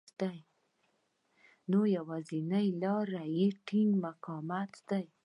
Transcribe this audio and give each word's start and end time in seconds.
نو 1.71 1.79
يوازېنۍ 1.95 2.67
لاره 2.81 3.23
يې 3.37 3.47
ټينګ 3.67 3.89
مقاومت 4.03 4.71
دی. 4.89 5.03